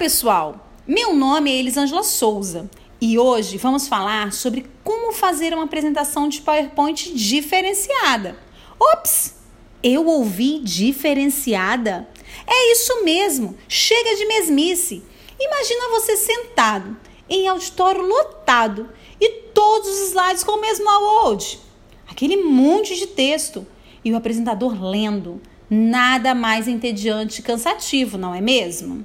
[0.00, 0.66] pessoal!
[0.88, 2.70] Meu nome é Elisângela Souza
[3.02, 8.34] e hoje vamos falar sobre como fazer uma apresentação de PowerPoint diferenciada.
[8.80, 9.34] Ops!
[9.82, 12.08] Eu ouvi diferenciada?
[12.46, 15.02] É isso mesmo, chega de mesmice.
[15.38, 16.96] Imagina você sentado
[17.28, 18.88] em auditório lotado
[19.20, 21.60] e todos os slides com o mesmo download.
[22.08, 23.66] Aquele monte de texto
[24.02, 25.42] e o apresentador lendo.
[25.68, 29.04] Nada mais entediante e cansativo, não é mesmo?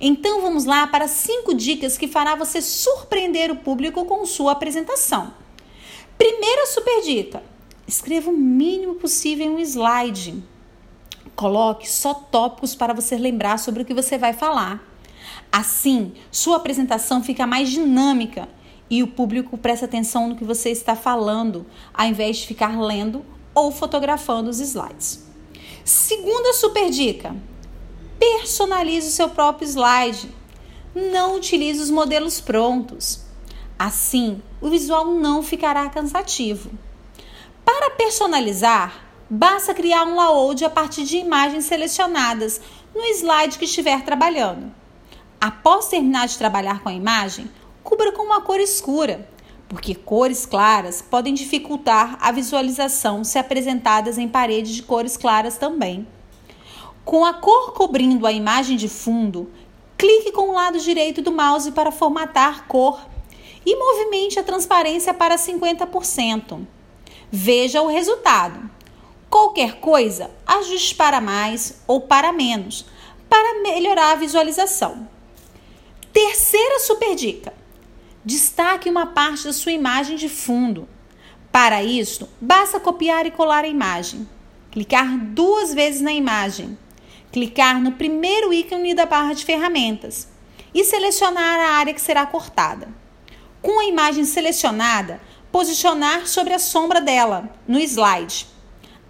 [0.00, 5.32] Então vamos lá para cinco dicas que fará você surpreender o público com sua apresentação.
[6.18, 7.42] Primeira super dica:
[7.86, 10.42] escreva o mínimo possível em um slide.
[11.34, 14.82] Coloque só tópicos para você lembrar sobre o que você vai falar.
[15.52, 18.48] Assim, sua apresentação fica mais dinâmica
[18.88, 23.24] e o público presta atenção no que você está falando, ao invés de ficar lendo
[23.54, 25.24] ou fotografando os slides.
[25.84, 27.34] Segunda super dica:
[28.18, 30.34] Personalize o seu próprio slide.
[30.94, 33.20] Não utilize os modelos prontos.
[33.78, 36.70] Assim, o visual não ficará cansativo.
[37.64, 42.60] Para personalizar, basta criar um layout a partir de imagens selecionadas
[42.94, 44.72] no slide que estiver trabalhando.
[45.38, 47.50] Após terminar de trabalhar com a imagem,
[47.84, 49.28] cubra com uma cor escura,
[49.68, 56.06] porque cores claras podem dificultar a visualização se apresentadas em paredes de cores claras também.
[57.06, 59.48] Com a cor cobrindo a imagem de fundo,
[59.96, 63.00] clique com o lado direito do mouse para formatar cor
[63.64, 66.66] e movimente a transparência para 50%.
[67.30, 68.68] Veja o resultado.
[69.30, 72.84] Qualquer coisa, ajuste para mais ou para menos,
[73.30, 75.08] para melhorar a visualização.
[76.12, 77.54] Terceira super dica:
[78.24, 80.88] destaque uma parte da sua imagem de fundo.
[81.52, 84.28] Para isso, basta copiar e colar a imagem.
[84.72, 86.76] Clicar duas vezes na imagem
[87.36, 90.26] clicar no primeiro ícone da barra de ferramentas
[90.72, 92.88] e selecionar a área que será cortada.
[93.60, 95.20] Com a imagem selecionada,
[95.52, 98.46] posicionar sobre a sombra dela, no slide.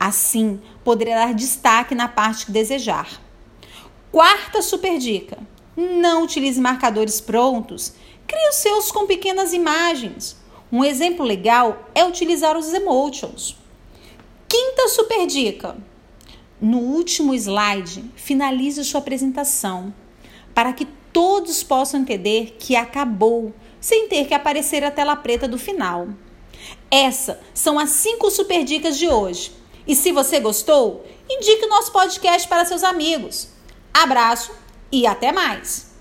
[0.01, 3.09] Assim, poderá dar destaque na parte que desejar.
[4.11, 5.39] Quarta super dica:
[5.77, 7.93] não utilize marcadores prontos,
[8.27, 10.37] crie os seus com pequenas imagens.
[10.73, 13.57] Um exemplo legal é utilizar os emotions.
[14.49, 15.77] Quinta super dica:
[16.61, 19.93] no último slide, finalize sua apresentação
[20.55, 25.59] para que todos possam entender que acabou, sem ter que aparecer a tela preta do
[25.59, 26.09] final.
[26.91, 29.53] Essas são as cinco super dicas de hoje.
[29.87, 33.49] E se você gostou, indique o nosso podcast para seus amigos.
[33.93, 34.53] Abraço
[34.91, 35.96] e até mais!